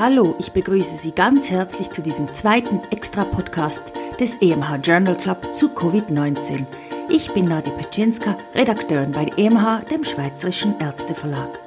[0.00, 5.68] Hallo, ich begrüße Sie ganz herzlich zu diesem zweiten Extra-Podcast des EMH Journal Club zu
[5.68, 6.66] Covid-19.
[7.10, 11.58] Ich bin Nadi Petschinska, Redakteurin bei EMH, dem Schweizerischen Ärzteverlag.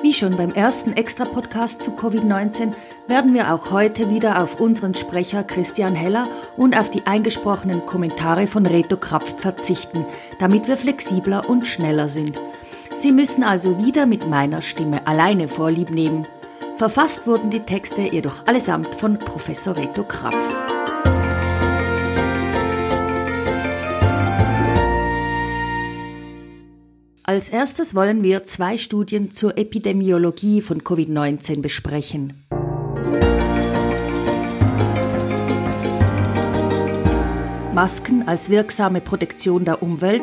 [0.00, 2.72] Wie schon beim ersten Extra-Podcast zu Covid-19
[3.06, 6.24] werden wir auch heute wieder auf unseren Sprecher Christian Heller
[6.56, 10.06] und auf die eingesprochenen Kommentare von Reto Krapf verzichten,
[10.38, 12.40] damit wir flexibler und schneller sind.
[12.96, 16.26] Sie müssen also wieder mit meiner Stimme alleine Vorlieb nehmen.
[16.78, 20.75] Verfasst wurden die Texte jedoch allesamt von Professor Reto Krapf.
[27.28, 32.44] Als erstes wollen wir zwei Studien zur Epidemiologie von Covid-19 besprechen.
[37.74, 40.22] Masken als wirksame Protektion der Umwelt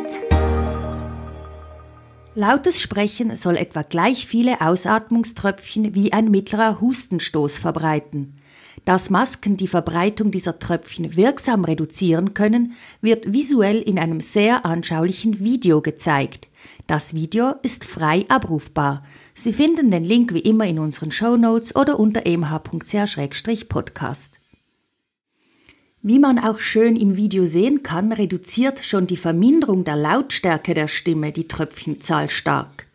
[2.35, 8.38] Lautes Sprechen soll etwa gleich viele Ausatmungströpfchen wie ein mittlerer Hustenstoß verbreiten.
[8.85, 15.41] Dass Masken die Verbreitung dieser Tröpfchen wirksam reduzieren können, wird visuell in einem sehr anschaulichen
[15.41, 16.47] Video gezeigt.
[16.88, 19.06] Das Video ist frei abrufbar.
[19.33, 24.39] Sie finden den Link wie immer in unseren Show Notes oder unter mh.ch-podcast.
[26.06, 30.89] Wie man auch schön im Video sehen kann, reduziert schon die Verminderung der Lautstärke der
[30.89, 32.88] Stimme die Tröpfchenzahl stark.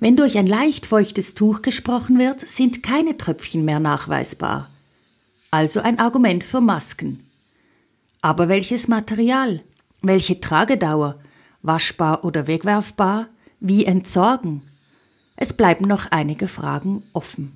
[0.00, 4.68] Wenn durch ein leicht feuchtes Tuch gesprochen wird, sind keine Tröpfchen mehr nachweisbar.
[5.52, 7.24] Also ein Argument für Masken.
[8.20, 9.62] Aber welches Material?
[10.02, 11.20] Welche Tragedauer?
[11.62, 13.26] Waschbar oder wegwerfbar?
[13.60, 14.62] Wie entsorgen?
[15.36, 17.52] Es bleiben noch einige Fragen offen.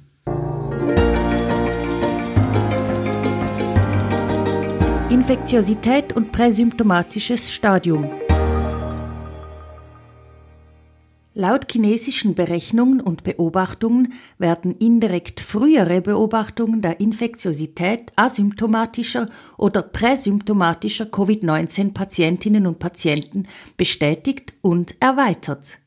[5.11, 8.11] Infektiosität und präsymptomatisches Stadium.
[11.36, 19.28] Laut chinesischen Berechnungen und Beobachtungen werden indirekt frühere Beobachtungen der Infektiosität asymptomatischer
[19.58, 25.78] oder präsymptomatischer Covid-19-Patientinnen und Patienten bestätigt und erweitert.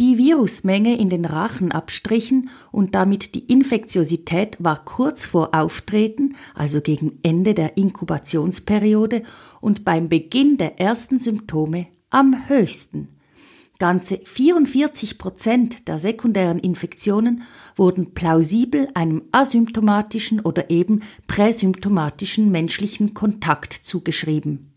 [0.00, 7.20] Die Virusmenge in den Rachenabstrichen und damit die Infektiosität war kurz vor Auftreten, also gegen
[7.22, 9.22] Ende der Inkubationsperiode
[9.60, 13.17] und beim Beginn der ersten Symptome am höchsten.
[13.78, 17.42] Ganze 44 Prozent der sekundären Infektionen
[17.76, 24.72] wurden plausibel einem asymptomatischen oder eben präsymptomatischen menschlichen Kontakt zugeschrieben.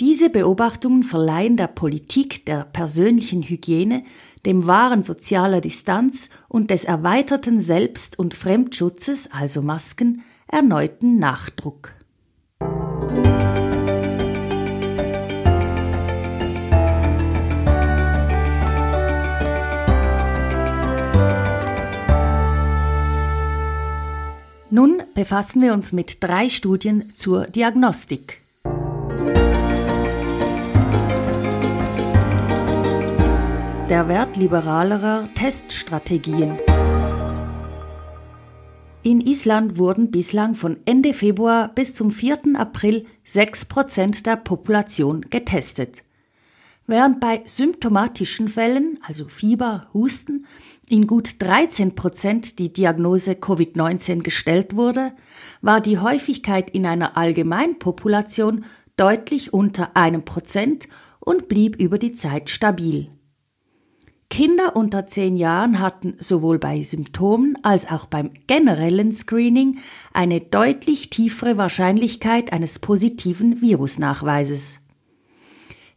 [0.00, 4.02] Diese Beobachtungen verleihen der Politik der persönlichen Hygiene,
[4.44, 11.92] dem wahren sozialer Distanz und des erweiterten Selbst- und Fremdschutzes, also Masken, erneuten Nachdruck.
[24.74, 28.40] Nun befassen wir uns mit drei Studien zur Diagnostik.
[33.88, 36.58] der Wert liberalerer Teststrategien.
[39.04, 42.56] In Island wurden bislang von Ende Februar bis zum 4.
[42.56, 46.02] April 6 Prozent der Population getestet.
[46.86, 50.46] Während bei symptomatischen Fällen, also Fieber, Husten,
[50.88, 55.12] in gut 13 Prozent die Diagnose Covid-19 gestellt wurde,
[55.62, 58.64] war die Häufigkeit in einer Allgemeinpopulation
[58.96, 60.88] deutlich unter einem Prozent
[61.20, 63.10] und blieb über die Zeit stabil.
[64.30, 69.78] Kinder unter zehn Jahren hatten sowohl bei Symptomen als auch beim generellen Screening
[70.12, 74.80] eine deutlich tiefere Wahrscheinlichkeit eines positiven Virusnachweises.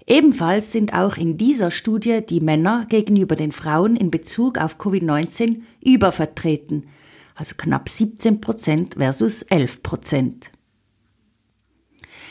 [0.10, 5.64] Ebenfalls sind auch in dieser Studie die Männer gegenüber den Frauen in Bezug auf Covid-19
[5.84, 6.88] übervertreten,
[7.36, 10.52] also knapp 17 Prozent versus 11 Prozent.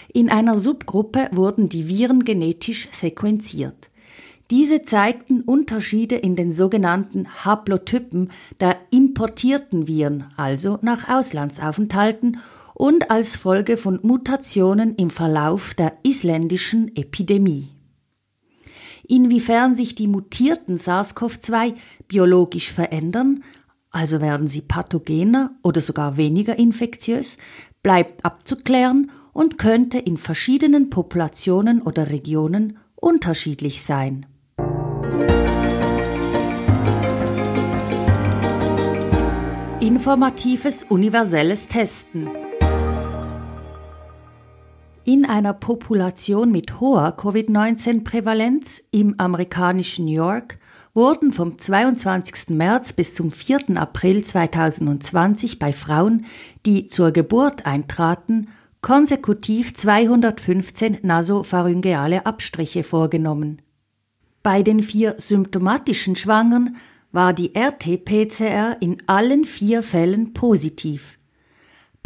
[0.08, 3.90] In einer Subgruppe wurden die Viren genetisch sequenziert.
[4.50, 12.38] Diese zeigten Unterschiede in den sogenannten Haplotypen der importierten Viren, also nach Auslandsaufenthalten
[12.76, 17.70] und als Folge von Mutationen im Verlauf der isländischen Epidemie.
[19.08, 21.74] Inwiefern sich die mutierten SARS-CoV-2
[22.06, 23.44] biologisch verändern,
[23.90, 27.38] also werden sie pathogener oder sogar weniger infektiös,
[27.82, 34.26] bleibt abzuklären und könnte in verschiedenen Populationen oder Regionen unterschiedlich sein.
[39.80, 42.28] Informatives universelles Testen.
[45.08, 50.58] In einer Population mit hoher Covid-19-Prävalenz im amerikanischen New York
[50.94, 52.48] wurden vom 22.
[52.48, 53.76] März bis zum 4.
[53.76, 56.24] April 2020 bei Frauen,
[56.66, 58.48] die zur Geburt eintraten,
[58.80, 63.62] konsekutiv 215 nasopharyngeale Abstriche vorgenommen.
[64.42, 66.78] Bei den vier symptomatischen Schwangern
[67.12, 71.15] war die RT-PCR in allen vier Fällen positiv.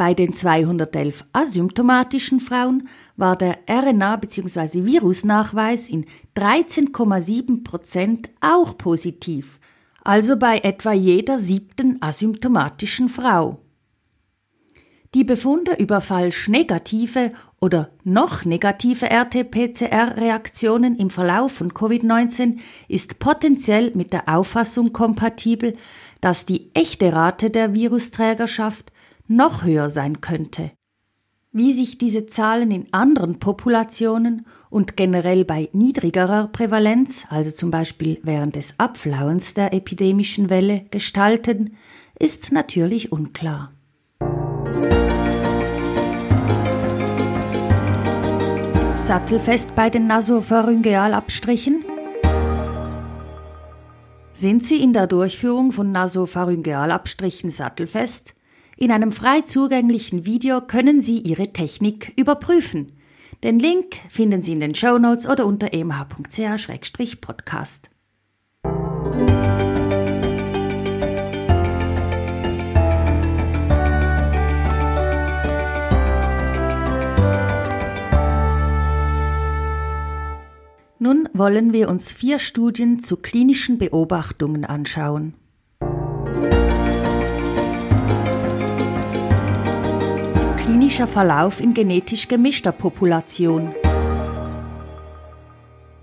[0.00, 2.88] Bei den 211 asymptomatischen Frauen
[3.18, 4.86] war der RNA- bzw.
[4.86, 6.06] Virusnachweis in
[6.38, 9.60] 13,7 Prozent auch positiv,
[10.02, 13.60] also bei etwa jeder siebten asymptomatischen Frau.
[15.12, 22.56] Die Befunde über falsch negative oder noch negative RT-PCR-Reaktionen im Verlauf von Covid-19
[22.88, 25.76] ist potenziell mit der Auffassung kompatibel,
[26.22, 28.92] dass die echte Rate der Virusträgerschaft
[29.30, 30.72] noch höher sein könnte.
[31.52, 38.20] Wie sich diese Zahlen in anderen Populationen und generell bei niedrigerer Prävalenz, also zum Beispiel
[38.22, 41.76] während des Abflauens der epidemischen Welle, gestalten,
[42.18, 43.72] ist natürlich unklar.
[48.94, 51.84] Sattelfest bei den Nasopharyngealabstrichen?
[54.30, 58.34] Sind Sie in der Durchführung von Nasopharyngealabstrichen sattelfest?
[58.82, 62.92] In einem frei zugänglichen Video können Sie Ihre Technik überprüfen.
[63.42, 67.90] Den Link finden Sie in den Show Notes oder unter emh.ch-podcast.
[80.98, 85.34] Nun wollen wir uns vier Studien zu klinischen Beobachtungen anschauen.
[90.90, 93.72] Klinischer Verlauf in genetisch gemischter Population.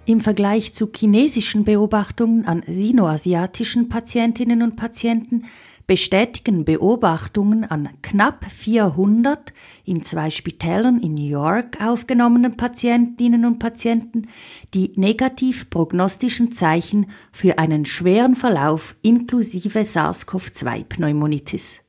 [0.05, 5.43] Im Vergleich zu chinesischen Beobachtungen an sinoasiatischen Patientinnen und Patienten
[5.87, 9.51] bestätigen Beobachtungen an knapp 400
[9.83, 14.29] in zwei Spitälern in New York aufgenommenen Patientinnen und Patienten
[14.73, 21.81] die negativ prognostischen Zeichen für einen schweren Verlauf inklusive SARS-CoV-2-Pneumonitis.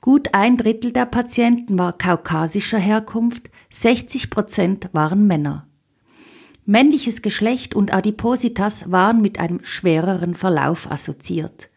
[0.00, 5.66] Gut ein Drittel der Patienten war kaukasischer Herkunft, 60 Prozent waren Männer.
[6.64, 11.70] Männliches Geschlecht und Adipositas waren mit einem schwereren Verlauf assoziiert.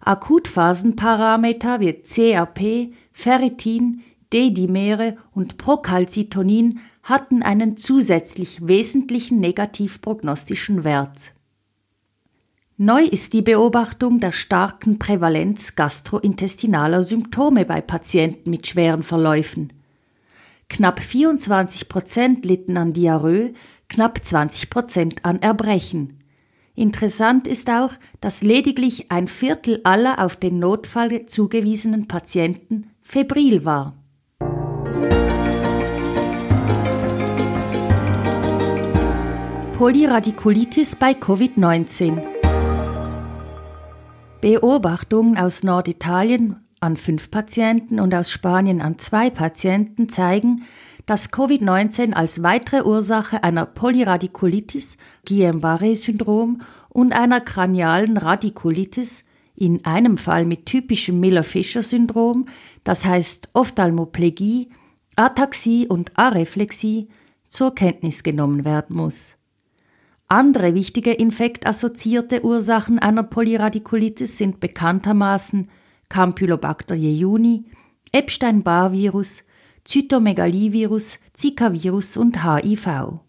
[0.00, 4.02] Akutphasenparameter wie CRP, Ferritin,
[4.32, 11.33] D-Dimere und Procalcitonin hatten einen zusätzlich wesentlichen negativ prognostischen Wert.
[12.76, 19.72] Neu ist die Beobachtung der starken Prävalenz gastrointestinaler Symptome bei Patienten mit schweren Verläufen.
[20.68, 23.52] Knapp 24 Prozent litten an Diarrhoe,
[23.88, 26.24] knapp 20 Prozent an Erbrechen.
[26.74, 33.96] Interessant ist auch, dass lediglich ein Viertel aller auf den Notfall zugewiesenen Patienten febril war.
[39.78, 42.33] Polyradikulitis bei Covid-19
[44.44, 50.64] Beobachtungen aus Norditalien an fünf Patienten und aus Spanien an zwei Patienten zeigen,
[51.06, 56.60] dass Covid-19 als weitere Ursache einer Polyradikulitis, Guillain-Barré-Syndrom
[56.90, 59.24] und einer kranialen Radikulitis,
[59.56, 62.46] in einem Fall mit typischem Miller-Fischer-Syndrom,
[62.84, 64.68] das heißt Ophthalmoplegie,
[65.16, 67.08] Ataxie und Areflexie,
[67.48, 69.36] zur Kenntnis genommen werden muss.
[70.34, 75.68] Andere wichtige infektassoziierte Ursachen einer Polyradikulitis sind bekanntermaßen
[76.08, 77.66] Campylobacter jejuni,
[78.10, 79.44] Epstein-Barr-Virus,
[79.84, 83.20] Zytomegalivirus, Zika-Virus und HIV.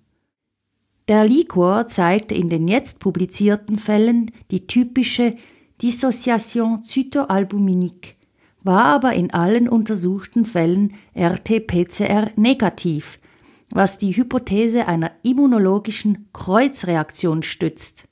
[1.07, 5.35] Der Liquor zeigte in den jetzt publizierten Fällen die typische
[5.83, 8.15] Dissociation zytoalbuminique,
[8.63, 13.19] war aber in allen untersuchten Fällen RT-PCR negativ,
[13.71, 18.07] was die Hypothese einer immunologischen Kreuzreaktion stützt.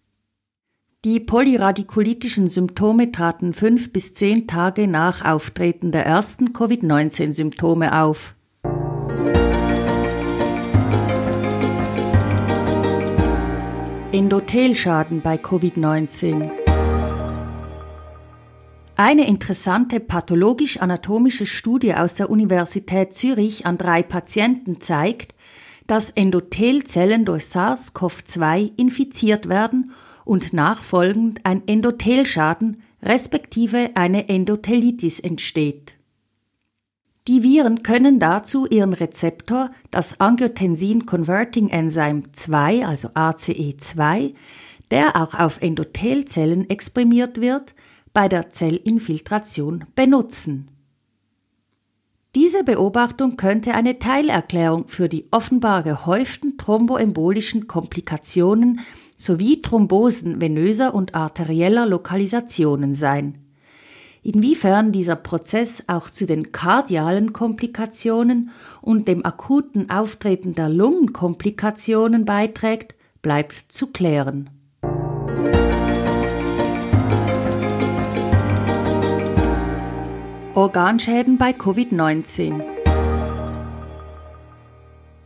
[1.06, 8.36] Die polyradikulytischen Symptome traten fünf bis zehn Tage nach Auftreten der ersten Covid-19-Symptome auf.
[14.14, 16.63] Endothelschaden bei Covid-19
[18.96, 25.34] eine interessante pathologisch-anatomische Studie aus der Universität Zürich an drei Patienten zeigt,
[25.88, 29.92] dass Endothelzellen durch SARS-CoV-2 infiziert werden
[30.26, 35.94] und nachfolgend ein Endothelschaden respektive eine Endothelitis entsteht.
[37.28, 44.34] Die Viren können dazu ihren Rezeptor, das Angiotensin Converting Enzyme 2, also ACE2,
[44.92, 47.74] der auch auf Endothelzellen exprimiert wird,
[48.14, 50.70] bei der Zellinfiltration benutzen.
[52.36, 58.80] Diese Beobachtung könnte eine Teilerklärung für die offenbar gehäuften thromboembolischen Komplikationen
[59.16, 63.38] sowie Thrombosen venöser und arterieller Lokalisationen sein.
[64.24, 68.52] Inwiefern dieser Prozess auch zu den kardialen Komplikationen
[68.82, 74.50] und dem akuten Auftreten der Lungenkomplikationen beiträgt, bleibt zu klären.
[80.56, 82.62] Organschäden bei Covid-19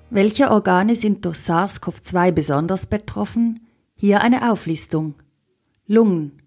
[0.09, 3.67] Welche Organe sind durch SARS-CoV-2 besonders betroffen?
[3.93, 5.15] Hier eine Auflistung.
[5.85, 6.41] Lungen,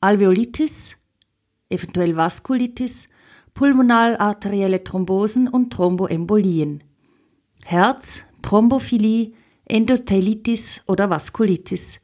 [0.00, 0.94] Alveolitis,
[1.68, 3.08] eventuell Vaskulitis,
[3.52, 6.84] pulmonal-arterielle Thrombosen und Thromboembolien.
[7.64, 9.32] Herz, Thrombophilie,
[9.64, 11.98] Endothelitis oder Vaskulitis.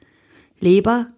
[0.58, 1.12] Leber,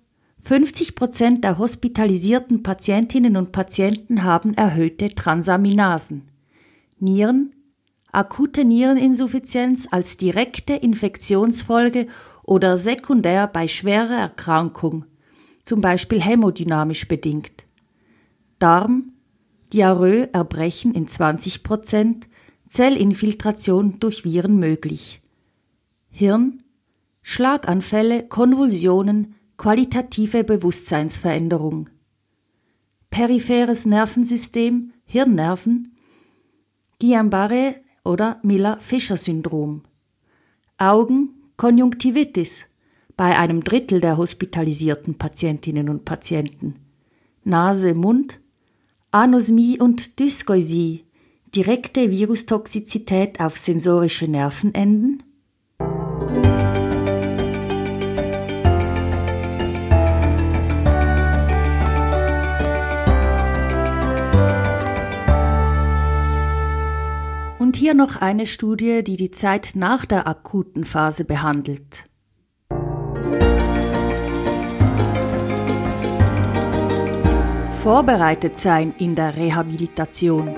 [0.45, 6.29] 50 Prozent der hospitalisierten Patientinnen und Patienten haben erhöhte Transaminasen.
[6.99, 7.55] Nieren,
[8.11, 12.09] akute Niereninsuffizienz als direkte Infektionsfolge
[12.43, 15.05] oder sekundär bei schwerer Erkrankung,
[15.63, 17.65] zum Beispiel hämodynamisch bedingt.
[18.59, 19.13] Darm,
[19.73, 22.27] Diarrhoe, Erbrechen in 20 Prozent,
[22.69, 25.23] Zellinfiltration durch Viren möglich.
[26.11, 26.63] Hirn,
[27.23, 31.89] Schlaganfälle, Konvulsionen, qualitative Bewusstseinsveränderung.
[33.11, 35.97] Peripheres Nervensystem, Hirnnerven,
[37.01, 39.83] Guillain-Barré oder Miller-Fischer-Syndrom.
[40.79, 42.65] Augen, Konjunktivitis
[43.17, 46.75] bei einem Drittel der hospitalisierten Patientinnen und Patienten.
[47.45, 48.41] Nase, Mund,
[49.13, 51.05] Anosmie und Dysgeusie,
[51.55, 55.23] direkte Virustoxizität auf sensorische Nervenenden.
[67.93, 72.09] Hier noch eine Studie, die die Zeit nach der akuten Phase behandelt.
[77.83, 80.57] Vorbereitet sein in der Rehabilitation.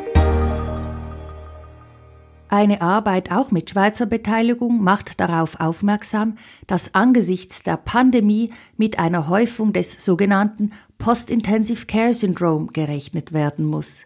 [2.48, 6.36] Eine Arbeit auch mit Schweizer Beteiligung macht darauf aufmerksam,
[6.68, 14.02] dass angesichts der Pandemie mit einer Häufung des sogenannten Post-Intensive Care Syndrome gerechnet werden muss.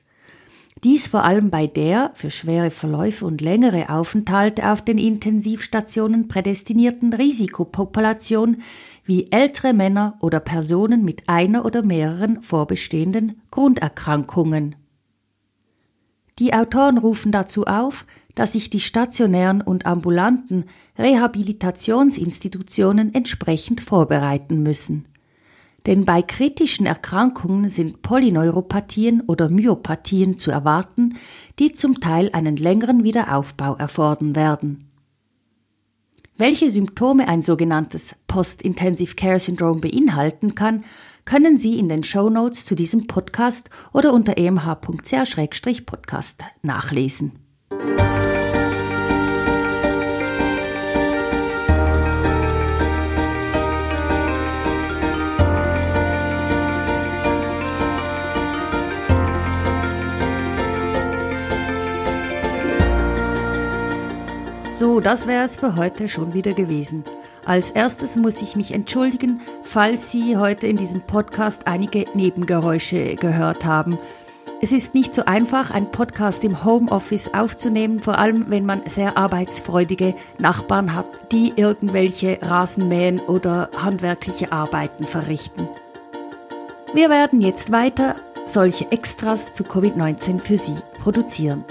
[0.84, 7.12] Dies vor allem bei der für schwere Verläufe und längere Aufenthalte auf den Intensivstationen prädestinierten
[7.12, 8.58] Risikopopulation
[9.04, 14.76] wie ältere Männer oder Personen mit einer oder mehreren vorbestehenden Grunderkrankungen.
[16.38, 18.06] Die Autoren rufen dazu auf,
[18.36, 20.66] dass sich die stationären und ambulanten
[20.96, 25.06] Rehabilitationsinstitutionen entsprechend vorbereiten müssen.
[25.86, 31.14] Denn bei kritischen Erkrankungen sind Polyneuropathien oder Myopathien zu erwarten,
[31.58, 34.84] die zum Teil einen längeren Wiederaufbau erfordern werden.
[36.36, 40.84] Welche Symptome ein sogenanntes Post-Intensive Care Syndrome beinhalten kann,
[41.24, 47.32] können Sie in den Show Notes zu diesem Podcast oder unter emh.ch-podcast nachlesen.
[65.00, 67.04] Das wäre es für heute schon wieder gewesen.
[67.44, 73.64] Als erstes muss ich mich entschuldigen, falls Sie heute in diesem Podcast einige Nebengeräusche gehört
[73.64, 73.98] haben.
[74.60, 79.16] Es ist nicht so einfach, einen Podcast im Homeoffice aufzunehmen, vor allem wenn man sehr
[79.16, 85.68] arbeitsfreudige Nachbarn hat, die irgendwelche Rasenmähen oder handwerkliche Arbeiten verrichten.
[86.92, 91.64] Wir werden jetzt weiter solche Extras zu Covid-19 für Sie produzieren.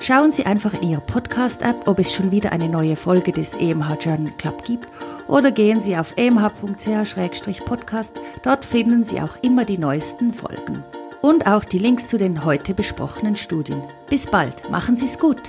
[0.00, 3.96] Schauen Sie einfach in Ihrer Podcast-App, ob es schon wieder eine neue Folge des EMH
[4.00, 4.86] Journal Club gibt
[5.28, 8.20] oder gehen Sie auf emh.ch-podcast.
[8.42, 10.82] Dort finden Sie auch immer die neuesten Folgen.
[11.22, 13.82] Und auch die Links zu den heute besprochenen Studien.
[14.10, 15.40] Bis bald, machen Sie es gut!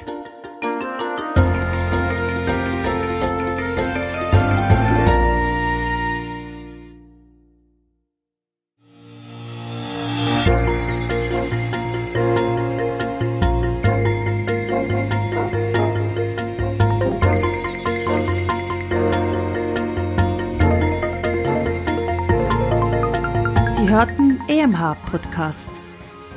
[24.79, 25.69] Hörten EMH Podcast.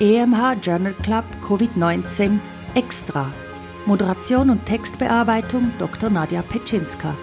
[0.00, 2.38] EMH Journal Club Covid-19
[2.75, 3.33] Extra.
[3.87, 6.11] Moderation und Textbearbeitung Dr.
[6.11, 7.16] Nadja Petschinska.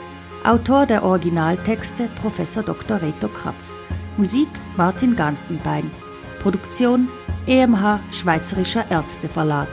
[0.43, 2.37] Autor der Originaltexte Prof.
[2.65, 3.01] Dr.
[3.01, 3.75] Reto Krapf.
[4.17, 5.91] Musik Martin Gantenbein.
[6.41, 7.07] Produktion
[7.47, 9.67] EMH Schweizerischer Ärzteverlag.